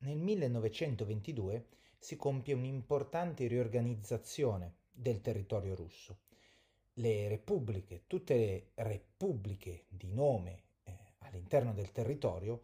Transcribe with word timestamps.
Nel 0.00 0.18
1922 0.18 1.66
si 1.98 2.14
compie 2.14 2.54
un'importante 2.54 3.48
riorganizzazione 3.48 4.76
del 4.92 5.20
territorio 5.20 5.74
russo. 5.74 6.18
Le 6.94 7.28
repubbliche, 7.28 8.04
tutte 8.06 8.34
le 8.34 8.70
repubbliche 8.74 9.86
di 9.88 10.12
nome 10.12 10.62
eh, 10.84 10.92
all'interno 11.18 11.72
del 11.72 11.90
territorio, 11.90 12.62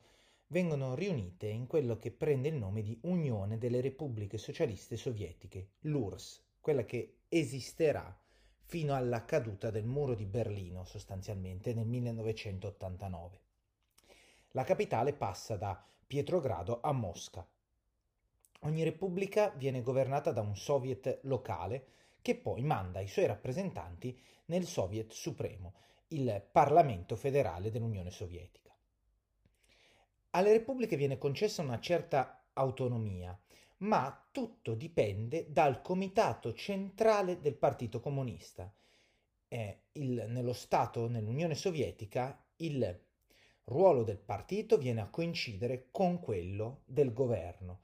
vengono 0.49 0.95
riunite 0.95 1.49
in 1.49 1.67
quello 1.67 1.97
che 1.97 2.13
prende 2.13 2.49
il 2.49 2.55
nome 2.55 2.83
di 2.83 2.97
Unione 3.03 3.59
delle 3.59 3.81
Repubbliche 3.81 4.39
Socialiste 4.39 4.97
Sovietiche, 4.97 5.71
l'URSS, 5.81 6.43
quella 6.61 6.85
che 6.85 7.23
esisterà 7.29 8.17
fino 8.67 8.95
alla 8.95 9.25
caduta 9.25 9.71
del 9.71 9.87
muro 9.87 10.15
di 10.15 10.25
Berlino 10.25 10.85
sostanzialmente 10.85 11.75
nel 11.75 11.87
1989. 11.87 13.41
La 14.53 14.63
capitale 14.63 15.13
passa 15.13 15.57
da 15.57 15.85
Pietrogrado 16.07 16.81
a 16.83 16.93
Mosca. 16.93 17.47
Ogni 18.61 18.83
repubblica 18.83 19.51
viene 19.51 19.83
governata 19.83 20.33
da 20.33 20.41
un 20.41 20.57
soviet 20.57 21.21
locale 21.23 21.87
che 22.23 22.37
poi 22.37 22.63
manda 22.63 23.01
i 23.01 23.09
suoi 23.09 23.27
rappresentanti 23.27 24.19
nel 24.47 24.67
Soviet 24.67 25.13
Supremo, 25.13 25.75
il 26.09 26.43
Parlamento 26.51 27.17
federale 27.17 27.71
dell'Unione 27.71 28.11
Sovietica. 28.11 28.75
Alle 30.31 30.53
repubbliche 30.53 30.97
viene 30.97 31.19
concessa 31.19 31.63
una 31.63 31.81
certa 31.81 32.45
autonomia, 32.55 33.39
ma 33.79 34.27
tutto 34.31 34.75
dipende 34.75 35.51
dal 35.51 35.83
comitato 35.83 36.55
centrale 36.55 37.41
del 37.41 37.55
Partito 37.55 38.01
Comunista. 38.01 38.73
Eh, 39.49 39.83
il, 39.93 40.25
nello 40.29 40.53
Stato, 40.53 41.09
nell'Unione 41.09 41.55
Sovietica, 41.55 42.43
il 42.57 43.01
ruolo 43.65 44.03
del 44.03 44.19
partito 44.19 44.77
viene 44.77 45.01
a 45.01 45.09
coincidere 45.09 45.89
con 45.91 46.21
quello 46.21 46.83
del 46.85 47.13
governo 47.13 47.81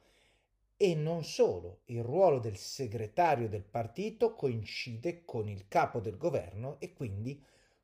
e 0.82 0.94
non 0.94 1.24
solo, 1.24 1.80
il 1.86 2.02
ruolo 2.02 2.38
del 2.38 2.56
segretario 2.56 3.50
del 3.50 3.64
partito 3.64 4.34
coincide 4.34 5.26
con 5.26 5.46
il 5.46 5.68
capo 5.68 6.00
del 6.00 6.16
governo 6.16 6.80
e 6.80 6.94
quindi 6.94 7.38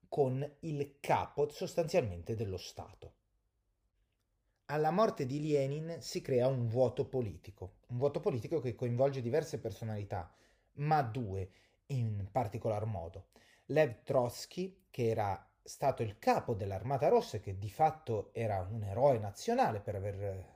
con 0.08 0.50
il 0.60 0.96
capo 0.98 1.50
sostanzialmente 1.50 2.34
dello 2.34 2.56
Stato. 2.56 3.12
Alla 4.66 4.90
morte 4.90 5.26
di 5.26 5.46
Lenin 5.46 5.98
si 6.00 6.22
crea 6.22 6.46
un 6.46 6.68
vuoto 6.68 7.04
politico, 7.04 7.74
un 7.88 7.98
vuoto 7.98 8.20
politico 8.20 8.60
che 8.60 8.74
coinvolge 8.74 9.20
diverse 9.20 9.58
personalità, 9.58 10.32
ma 10.76 11.02
due 11.02 11.50
in 11.88 12.26
particolar 12.32 12.86
modo. 12.86 13.26
Lev 13.66 14.04
Trotsky, 14.04 14.84
che 14.90 15.08
era 15.08 15.48
stato 15.66 16.02
il 16.02 16.18
capo 16.18 16.54
dell'Armata 16.54 17.08
Rossa, 17.08 17.38
che 17.38 17.58
di 17.58 17.70
fatto 17.70 18.30
era 18.32 18.66
un 18.70 18.84
eroe 18.84 19.18
nazionale 19.18 19.80
per 19.80 19.96
aver 19.96 20.54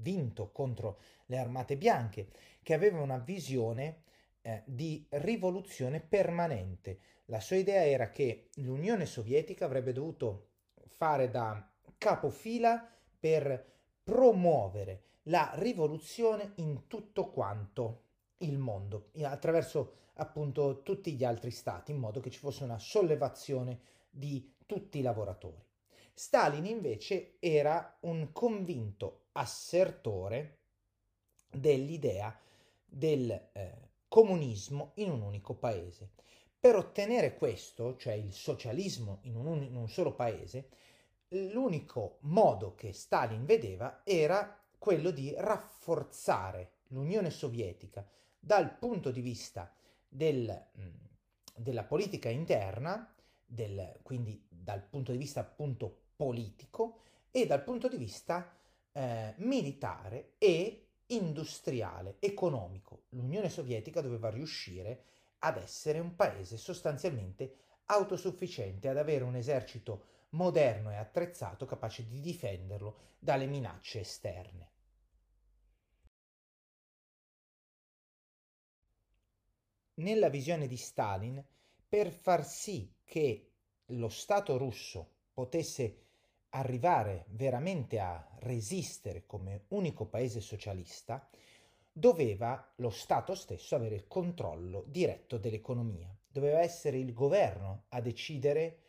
vinto 0.00 0.50
contro 0.50 0.98
le 1.26 1.38
armate 1.38 1.76
bianche, 1.76 2.28
che 2.62 2.74
aveva 2.74 3.00
una 3.00 3.18
visione 3.18 4.02
eh, 4.42 4.62
di 4.66 5.06
rivoluzione 5.10 6.00
permanente. 6.00 6.98
La 7.26 7.40
sua 7.40 7.56
idea 7.56 7.84
era 7.84 8.10
che 8.10 8.48
l'Unione 8.56 9.06
Sovietica 9.06 9.64
avrebbe 9.64 9.92
dovuto 9.92 10.48
fare 10.86 11.30
da 11.30 11.70
capofila 11.96 12.90
per 13.18 13.64
promuovere 14.02 15.02
la 15.24 15.52
rivoluzione 15.54 16.52
in 16.56 16.86
tutto 16.86 17.30
quanto 17.30 18.02
il 18.38 18.58
mondo, 18.58 19.10
attraverso 19.22 19.94
appunto 20.14 20.82
tutti 20.82 21.14
gli 21.14 21.24
altri 21.24 21.50
stati, 21.50 21.92
in 21.92 21.98
modo 21.98 22.20
che 22.20 22.30
ci 22.30 22.38
fosse 22.38 22.64
una 22.64 22.78
sollevazione 22.78 23.80
di 24.18 24.54
tutti 24.66 24.98
i 24.98 25.02
lavoratori. 25.02 25.64
Stalin 26.12 26.66
invece 26.66 27.36
era 27.38 27.96
un 28.00 28.32
convinto 28.32 29.26
assertore 29.32 30.58
dell'idea 31.48 32.36
del 32.84 33.30
eh, 33.52 33.74
comunismo 34.08 34.92
in 34.96 35.10
un 35.10 35.22
unico 35.22 35.54
paese. 35.54 36.10
Per 36.58 36.74
ottenere 36.74 37.36
questo, 37.36 37.96
cioè 37.96 38.14
il 38.14 38.32
socialismo 38.32 39.20
in 39.22 39.36
un, 39.36 39.62
in 39.62 39.76
un 39.76 39.88
solo 39.88 40.14
paese, 40.14 40.70
l'unico 41.28 42.18
modo 42.22 42.74
che 42.74 42.92
Stalin 42.92 43.44
vedeva 43.44 44.00
era 44.04 44.60
quello 44.76 45.10
di 45.10 45.32
rafforzare 45.36 46.72
l'Unione 46.88 47.30
Sovietica 47.30 48.04
dal 48.38 48.76
punto 48.76 49.10
di 49.12 49.20
vista 49.20 49.72
del, 50.08 50.66
della 51.54 51.84
politica 51.84 52.28
interna, 52.28 53.12
del, 53.50 53.98
quindi 54.02 54.46
dal 54.48 54.82
punto 54.82 55.12
di 55.12 55.18
vista 55.18 55.40
appunto 55.40 56.02
politico 56.14 57.00
e 57.30 57.46
dal 57.46 57.64
punto 57.64 57.88
di 57.88 57.96
vista 57.96 58.54
eh, 58.92 59.34
militare 59.38 60.34
e 60.38 60.88
industriale, 61.06 62.16
economico. 62.18 63.04
L'Unione 63.10 63.48
Sovietica 63.48 64.02
doveva 64.02 64.28
riuscire 64.28 65.04
ad 65.38 65.56
essere 65.56 65.98
un 65.98 66.14
paese 66.14 66.58
sostanzialmente 66.58 67.56
autosufficiente, 67.86 68.88
ad 68.88 68.98
avere 68.98 69.24
un 69.24 69.36
esercito 69.36 70.16
moderno 70.30 70.90
e 70.90 70.96
attrezzato 70.96 71.64
capace 71.64 72.06
di 72.06 72.20
difenderlo 72.20 73.14
dalle 73.18 73.46
minacce 73.46 74.00
esterne. 74.00 74.70
Nella 79.94 80.28
visione 80.28 80.66
di 80.66 80.76
Stalin, 80.76 81.42
per 81.88 82.10
far 82.12 82.44
sì 82.44 82.92
che 83.08 83.52
lo 83.86 84.10
Stato 84.10 84.58
russo 84.58 85.08
potesse 85.32 86.02
arrivare 86.50 87.24
veramente 87.30 87.98
a 87.98 88.36
resistere 88.40 89.24
come 89.24 89.64
unico 89.68 90.04
paese 90.04 90.42
socialista, 90.42 91.26
doveva 91.90 92.70
lo 92.76 92.90
Stato 92.90 93.34
stesso 93.34 93.74
avere 93.74 93.94
il 93.94 94.06
controllo 94.06 94.84
diretto 94.86 95.38
dell'economia. 95.38 96.14
Doveva 96.30 96.60
essere 96.60 96.98
il 96.98 97.14
governo 97.14 97.84
a 97.88 98.02
decidere 98.02 98.82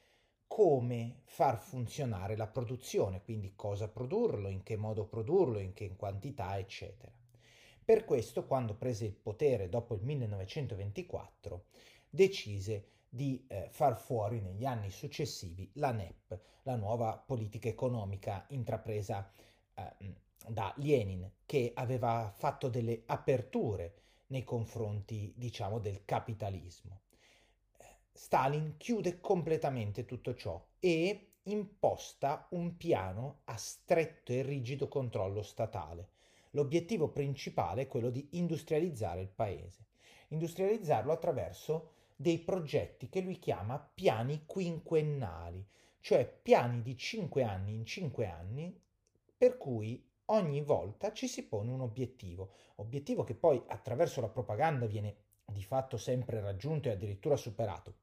come 0.48 1.22
far 1.24 1.58
funzionare 1.58 2.36
la 2.36 2.48
produzione, 2.48 3.22
quindi 3.24 3.54
cosa 3.56 3.88
produrlo, 3.88 4.50
in 4.50 4.64
che 4.64 4.76
modo 4.76 5.06
produrlo, 5.06 5.60
in 5.60 5.72
che 5.72 5.96
quantità, 5.96 6.58
eccetera. 6.58 7.12
Per 7.86 8.04
questo, 8.04 8.46
quando 8.46 8.76
prese 8.76 9.06
il 9.06 9.16
potere 9.16 9.70
dopo 9.70 9.96
il 9.96 10.02
1924, 10.02 11.64
decise 12.10 12.98
di 13.10 13.44
eh, 13.48 13.68
far 13.72 13.98
fuori 13.98 14.40
negli 14.40 14.66
anni 14.66 14.92
successivi 14.92 15.70
la 15.74 15.92
NEP, 15.92 16.40
la 16.64 16.76
nuova 16.76 17.18
politica 17.18 17.68
economica 17.68 18.46
intrapresa 18.50 19.32
eh, 19.74 20.16
da 20.48 20.74
Lenin, 20.78 21.30
che 21.46 21.72
aveva 21.74 22.32
fatto 22.36 22.70
delle 22.70 23.04
aperture 23.08 23.96
nei 24.28 24.44
confronti, 24.44 25.34
diciamo, 25.36 25.80
del 25.80 26.06
capitalismo. 26.06 27.02
Stalin 28.12 28.76
chiude 28.78 29.20
completamente 29.20 30.06
tutto 30.06 30.36
ciò 30.36 30.64
e 30.80 31.36
imposta 31.44 32.48
un 32.52 32.78
piano 32.78 33.42
a 33.46 33.58
stretto 33.58 34.32
e 34.32 34.42
rigido 34.42 34.88
controllo 34.88 35.42
statale. 35.42 36.10
L'obiettivo 36.52 37.10
principale 37.10 37.84
è 37.84 37.88
quello 37.88 38.10
di 38.10 38.28
industrializzare 38.32 39.22
il 39.22 39.30
paese, 39.30 39.86
industrializzarlo 40.30 41.12
attraverso 41.12 41.94
dei 42.22 42.40
progetti 42.40 43.08
che 43.08 43.22
lui 43.22 43.40
chiama 43.40 43.80
piani 43.80 44.44
quinquennali, 44.46 45.66
cioè 46.02 46.28
piani 46.28 46.82
di 46.82 46.98
5 46.98 47.44
anni 47.44 47.74
in 47.74 47.86
5 47.86 48.26
anni 48.28 48.78
per 49.38 49.58
cui 49.58 50.06
ogni 50.26 50.62
volta 50.62 51.14
ci 51.14 51.30
si 51.30 51.48
pone 51.48 51.72
un 51.72 51.80
obiettivo, 51.80 52.52
obiettivo 52.76 53.24
che 53.24 53.36
poi 53.36 53.64
attraverso 53.68 54.20
la 54.20 54.28
propaganda 54.28 54.86
viene 54.86 55.16
di 55.46 55.64
fatto 55.64 55.96
sempre 55.96 56.42
raggiunto 56.42 56.90
e 56.90 56.92
addirittura 56.92 57.38
superato 57.38 57.96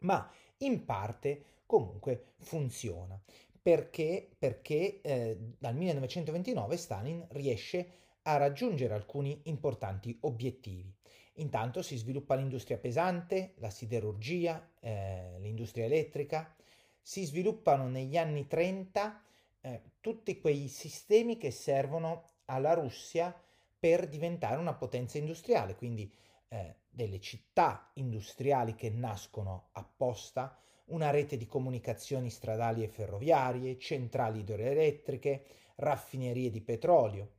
ma 0.00 0.30
in 0.58 0.84
parte 0.84 1.44
comunque 1.66 2.34
funziona. 2.38 3.20
Perché? 3.60 4.30
Perché 4.38 5.00
eh, 5.00 5.38
dal 5.58 5.74
1929 5.74 6.76
Stalin 6.76 7.26
riesce 7.30 7.92
a 8.22 8.36
raggiungere 8.36 8.94
alcuni 8.94 9.40
importanti 9.44 10.16
obiettivi. 10.22 10.94
Intanto 11.38 11.82
si 11.82 11.96
sviluppa 11.96 12.34
l'industria 12.34 12.78
pesante, 12.78 13.54
la 13.58 13.70
siderurgia, 13.70 14.70
eh, 14.80 15.38
l'industria 15.38 15.84
elettrica, 15.84 16.54
si 17.00 17.24
sviluppano 17.24 17.88
negli 17.88 18.16
anni 18.16 18.46
30 18.46 19.22
eh, 19.60 19.82
tutti 20.00 20.40
quei 20.40 20.68
sistemi 20.68 21.36
che 21.36 21.50
servono 21.50 22.24
alla 22.46 22.74
Russia 22.74 23.34
per 23.78 24.08
diventare 24.08 24.56
una 24.56 24.74
potenza 24.74 25.18
industriale, 25.18 25.76
quindi 25.76 26.12
eh, 26.48 26.76
delle 26.88 27.20
città 27.20 27.90
industriali 27.94 28.74
che 28.74 28.90
nascono 28.90 29.68
apposta, 29.72 30.58
una 30.86 31.10
rete 31.10 31.36
di 31.36 31.46
comunicazioni 31.46 32.30
stradali 32.30 32.82
e 32.82 32.88
ferroviarie, 32.88 33.78
centrali 33.78 34.40
idroelettriche, 34.40 35.44
raffinerie 35.76 36.50
di 36.50 36.60
petrolio. 36.60 37.30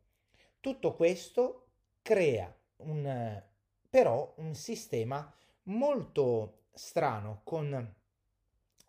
Tutto 0.60 0.94
questo 0.94 1.66
crea 2.02 2.54
un, 2.78 3.44
però 3.90 4.34
un 4.38 4.54
sistema 4.54 5.34
molto 5.64 6.66
strano 6.74 7.42
con 7.44 7.96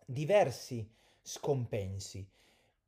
diversi 0.05 0.89
scompensi, 1.21 2.27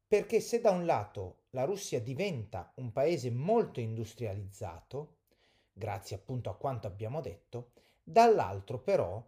perché 0.07 0.39
se 0.39 0.61
da 0.61 0.71
un 0.71 0.85
lato 0.85 1.43
la 1.51 1.63
Russia 1.63 1.99
diventa 1.99 2.71
un 2.75 2.91
paese 2.91 3.31
molto 3.31 3.79
industrializzato, 3.79 5.17
grazie 5.73 6.15
appunto 6.15 6.49
a 6.49 6.55
quanto 6.55 6.87
abbiamo 6.87 7.21
detto, 7.21 7.71
dall'altro 8.03 8.79
però 8.79 9.23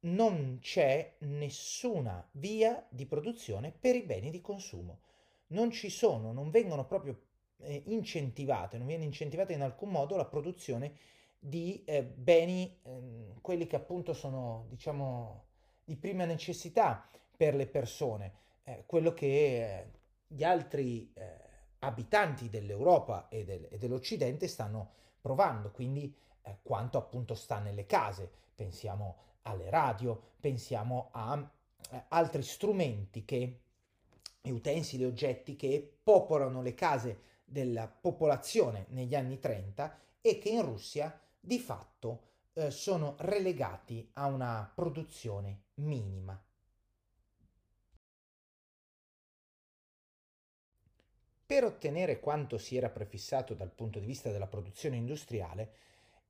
non 0.00 0.58
c'è 0.60 1.16
nessuna 1.20 2.26
via 2.32 2.86
di 2.88 3.06
produzione 3.06 3.72
per 3.72 3.96
i 3.96 4.02
beni 4.02 4.30
di 4.30 4.40
consumo. 4.40 5.00
Non 5.48 5.70
ci 5.70 5.90
sono, 5.90 6.32
non 6.32 6.50
vengono 6.50 6.84
proprio 6.86 7.20
eh, 7.58 7.82
incentivate, 7.86 8.78
non 8.78 8.86
viene 8.86 9.04
incentivata 9.04 9.52
in 9.52 9.62
alcun 9.62 9.90
modo 9.90 10.16
la 10.16 10.26
produzione 10.26 10.92
di 11.38 11.84
eh, 11.84 12.02
beni, 12.02 12.78
eh, 12.82 13.34
quelli 13.40 13.66
che 13.66 13.76
appunto 13.76 14.12
sono, 14.12 14.66
diciamo, 14.68 15.44
di 15.84 15.96
prima 15.96 16.24
necessità 16.24 17.08
per 17.36 17.54
le 17.54 17.66
persone, 17.66 18.32
eh, 18.64 18.84
quello 18.86 19.14
che 19.14 19.26
eh, 19.26 19.90
gli 20.26 20.44
altri 20.44 21.10
eh, 21.14 21.36
abitanti 21.80 22.48
dell'Europa 22.48 23.28
e, 23.28 23.44
del, 23.44 23.68
e, 23.70 23.78
dell'Occidente 23.78 24.48
stanno 24.48 24.92
provando, 25.20 25.70
quindi 25.70 26.14
quanto 26.62 26.96
appunto 26.96 27.34
sta 27.34 27.58
nelle 27.58 27.84
case. 27.84 28.30
Pensiamo 28.54 29.16
alle 29.42 29.70
radio, 29.70 30.20
pensiamo 30.40 31.08
a 31.12 31.50
eh, 31.90 32.04
altri 32.08 32.42
strumenti 32.42 33.24
che, 33.24 33.60
utensili, 34.42 35.04
oggetti 35.04 35.56
che 35.56 35.98
popolano 36.02 36.62
le 36.62 36.74
case 36.74 37.20
della 37.44 37.88
popolazione 37.88 38.86
negli 38.90 39.14
anni 39.14 39.38
30 39.38 39.98
e 40.20 40.38
che 40.38 40.48
in 40.48 40.62
Russia 40.62 41.18
di 41.48 41.58
fatto 41.58 42.24
eh, 42.52 42.70
sono 42.70 43.14
relegati 43.20 44.06
a 44.12 44.26
una 44.26 44.70
produzione 44.74 45.62
minima. 45.76 46.38
Per 51.46 51.64
ottenere 51.64 52.20
quanto 52.20 52.58
si 52.58 52.76
era 52.76 52.90
prefissato 52.90 53.54
dal 53.54 53.72
punto 53.72 53.98
di 53.98 54.04
vista 54.04 54.30
della 54.30 54.46
produzione 54.46 54.96
industriale, 54.96 55.72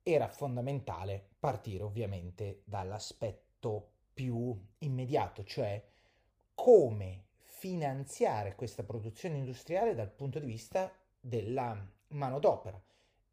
era 0.03 0.29
fondamentale 0.29 1.31
partire 1.37 1.83
ovviamente 1.83 2.61
dall'aspetto 2.63 3.89
più 4.13 4.57
immediato, 4.77 5.43
cioè 5.43 5.85
come 6.55 7.25
finanziare 7.43 8.55
questa 8.55 8.83
produzione 8.83 9.35
industriale 9.35 9.95
dal 9.95 10.11
punto 10.11 10.39
di 10.39 10.45
vista 10.45 10.89
della 11.19 11.77
manodopera 12.07 12.81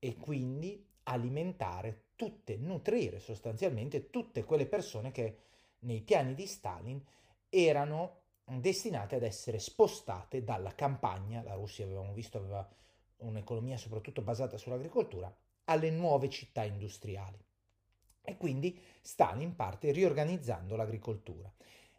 e 0.01 0.17
quindi 0.17 0.95
alimentare 1.09 2.05
tutte, 2.17 2.57
nutrire 2.57 3.19
sostanzialmente 3.19 4.11
tutte 4.11 4.45
quelle 4.45 4.67
persone 4.67 5.13
che 5.13 5.39
nei 5.81 6.01
piani 6.01 6.35
di 6.35 6.47
Stalin 6.47 7.03
erano 7.49 8.21
destinate 8.45 9.17
ad 9.17 9.23
essere 9.23 9.59
spostate 9.59 10.43
dalla 10.43 10.75
campagna, 10.75 11.43
la 11.43 11.55
Russia 11.55 11.85
avevamo 11.85 12.13
visto 12.13 12.39
aveva 12.39 12.69
un'economia 13.19 13.77
soprattutto 13.77 14.23
basata 14.23 14.57
sull'agricoltura, 14.57 15.35
alle 15.65 15.91
nuove 15.91 16.29
città 16.29 16.65
industriali. 16.65 17.39
E 18.23 18.37
quindi 18.37 18.79
Stalin 19.01 19.55
parte 19.55 19.93
riorganizzando 19.93 20.75
l'agricoltura. 20.77 21.53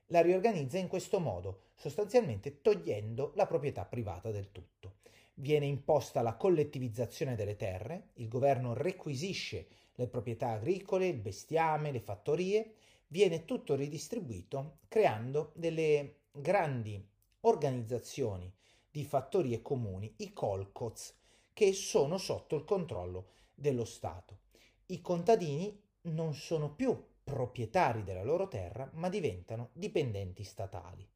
La 0.08 0.22
riorganizza 0.22 0.78
in 0.78 0.88
questo 0.88 1.20
modo, 1.20 1.70
sostanzialmente 1.76 2.62
togliendo 2.62 3.32
la 3.36 3.46
proprietà 3.46 3.86
privata 3.86 4.32
del 4.32 4.52
tutto. 4.52 4.96
Viene 5.40 5.68
imposta 5.68 6.24
la 6.24 6.34
collettivizzazione 6.34 7.36
delle 7.36 7.56
terre, 7.56 8.10
il 8.16 8.28
governo 8.28 8.74
requisisce 8.74 9.68
le 9.94 10.08
proprietà 10.08 10.50
agricole, 10.50 11.06
il 11.06 11.20
bestiame, 11.20 11.92
le 11.92 12.00
fattorie, 12.00 12.74
viene 13.10 13.46
tutto 13.46 13.76
ridistribuito 13.76 14.80
creando 14.88 15.52
delle 15.54 16.22
grandi 16.32 17.08
organizzazioni 17.42 18.52
di 18.90 19.04
fattorie 19.04 19.62
comuni, 19.62 20.12
i 20.18 20.34
kolkoz, 20.34 21.16
che 21.54 21.72
sono 21.72 22.18
sotto 22.18 22.56
il 22.56 22.66
controllo 22.66 23.28
dello 23.54 23.86
Stato. 23.86 24.40
I 24.88 25.02
contadini 25.02 25.80
non 26.02 26.34
sono 26.34 26.74
più 26.74 27.00
proprietari 27.24 28.04
della 28.04 28.24
loro 28.24 28.48
terra, 28.48 28.90
ma 28.94 29.08
diventano 29.08 29.70
dipendenti 29.74 30.44
statali. 30.44 31.08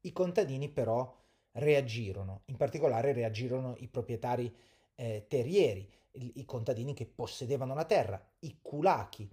I 0.00 0.12
contadini 0.12 0.68
però 0.68 1.20
reagirono, 1.52 2.42
in 2.46 2.56
particolare 2.56 3.12
reagirono 3.12 3.74
i 3.78 3.88
proprietari 3.88 4.52
eh, 4.94 5.26
terrieri, 5.28 5.88
i, 6.12 6.32
i, 6.36 6.44
contadini 6.44 6.94
che 6.94 7.06
possedevano 7.06 7.74
la 7.74 7.84
terra, 7.84 8.22
i 8.40 8.58
kulaki, 8.60 9.28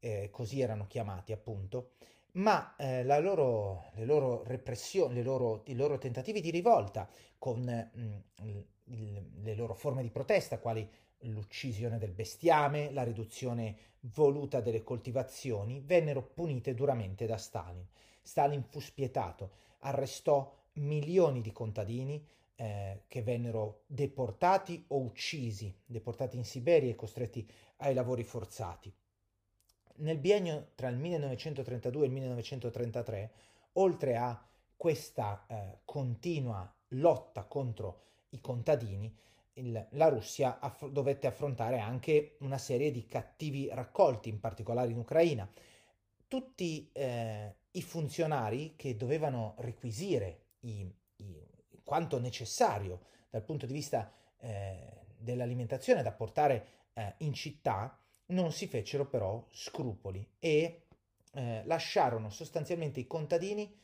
eh, 0.00 0.28
così 0.30 0.60
erano 0.60 0.86
chiamati 0.86 1.32
appunto, 1.32 1.92
ma 2.32 2.74
eh, 2.76 3.04
loro, 3.04 3.84
le 3.94 4.04
loro 4.04 4.42
repressioni, 4.44 5.14
le 5.14 5.22
loro, 5.22 5.62
i 5.66 5.74
loro 5.74 5.98
tentativi 5.98 6.40
di 6.40 6.50
rivolta 6.50 7.08
con 7.38 7.60
mh, 7.60 8.42
mm, 8.42 8.58
il, 8.84 9.30
le 9.42 9.54
loro 9.54 9.74
forme 9.74 10.02
di 10.02 10.10
protesta, 10.10 10.58
quali 10.58 10.88
l'uccisione 11.20 11.98
del 11.98 12.12
bestiame, 12.12 12.90
la 12.92 13.02
riduzione 13.02 13.76
voluta 14.00 14.60
delle 14.60 14.82
coltivazioni, 14.82 15.80
vennero 15.80 16.22
punite 16.22 16.74
duramente 16.74 17.26
da 17.26 17.38
Stalin. 17.38 17.86
Stalin 18.20 18.62
fu 18.62 18.80
spietato, 18.80 19.50
arrestò 19.80 20.52
milioni 20.74 21.40
di 21.40 21.52
contadini 21.52 22.26
eh, 22.56 23.02
che 23.08 23.22
vennero 23.22 23.82
deportati 23.86 24.84
o 24.88 25.00
uccisi, 25.00 25.74
deportati 25.84 26.36
in 26.36 26.44
Siberia 26.44 26.90
e 26.90 26.96
costretti 26.96 27.48
ai 27.78 27.94
lavori 27.94 28.22
forzati. 28.24 28.92
Nel 29.96 30.18
biennio 30.18 30.70
tra 30.74 30.88
il 30.88 30.96
1932 30.96 32.02
e 32.02 32.06
il 32.06 32.12
1933, 32.12 33.32
oltre 33.74 34.16
a 34.16 34.46
questa 34.76 35.46
eh, 35.46 35.78
continua 35.84 36.72
lotta 36.88 37.44
contro 37.44 38.02
i 38.30 38.40
contadini, 38.40 39.14
il, 39.54 39.86
la 39.90 40.08
Russia 40.08 40.58
aff- 40.58 40.88
dovette 40.88 41.26
affrontare 41.26 41.78
anche 41.78 42.36
una 42.40 42.58
serie 42.58 42.90
di 42.90 43.06
cattivi 43.06 43.68
raccolti, 43.72 44.28
in 44.28 44.40
particolare 44.40 44.90
in 44.90 44.98
Ucraina. 44.98 45.48
Tutti 46.26 46.90
eh, 46.92 47.54
i 47.70 47.82
funzionari 47.82 48.74
che 48.76 48.96
dovevano 48.96 49.54
requisire 49.58 50.43
i, 50.64 50.92
i, 51.16 51.46
quanto 51.82 52.18
necessario 52.18 53.06
dal 53.30 53.42
punto 53.42 53.66
di 53.66 53.72
vista 53.72 54.12
eh, 54.38 55.04
dell'alimentazione 55.16 56.02
da 56.02 56.12
portare 56.12 56.66
eh, 56.94 57.14
in 57.18 57.32
città 57.32 57.98
non 58.26 58.52
si 58.52 58.66
fecero 58.66 59.06
però 59.06 59.46
scrupoli 59.50 60.26
e 60.38 60.86
eh, 61.32 61.62
lasciarono 61.64 62.30
sostanzialmente 62.30 63.00
i 63.00 63.06
contadini 63.06 63.76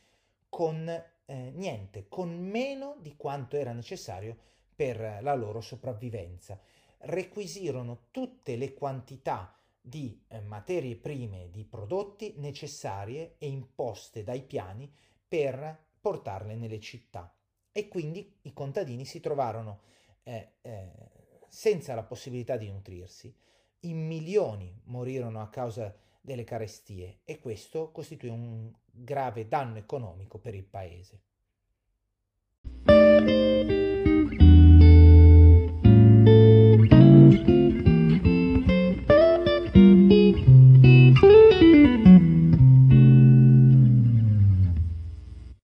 con 0.49 0.87
eh, 0.87 1.51
niente, 1.55 2.07
con 2.07 2.37
meno 2.37 2.97
di 2.99 3.15
quanto 3.15 3.55
era 3.55 3.71
necessario 3.71 4.37
per 4.75 5.19
la 5.21 5.33
loro 5.35 5.61
sopravvivenza. 5.61 6.59
Requisirono 7.03 8.07
tutte 8.11 8.55
le 8.55 8.73
quantità 8.73 9.55
di 9.79 10.23
eh, 10.27 10.39
materie 10.41 10.95
prime, 10.95 11.49
di 11.51 11.63
prodotti 11.63 12.35
necessarie 12.37 13.35
e 13.37 13.47
imposte 13.47 14.23
dai 14.23 14.43
piani 14.43 14.91
per 15.27 15.89
portarle 16.01 16.55
nelle 16.55 16.79
città. 16.79 17.33
E 17.71 17.87
quindi 17.87 18.39
i 18.41 18.53
contadini 18.53 19.05
si 19.05 19.21
trovarono 19.21 19.81
eh, 20.23 20.55
eh, 20.61 20.91
senza 21.47 21.95
la 21.95 22.03
possibilità 22.03 22.57
di 22.57 22.69
nutrirsi, 22.69 23.33
in 23.81 24.05
milioni 24.05 24.81
morirono 24.85 25.41
a 25.41 25.49
causa 25.49 25.95
delle 26.19 26.43
carestie 26.43 27.19
e 27.23 27.39
questo 27.39 27.91
costituì 27.91 28.29
un 28.29 28.71
grave 28.85 29.47
danno 29.47 29.77
economico 29.77 30.37
per 30.37 30.55
il 30.55 30.65
paese. 30.65 31.21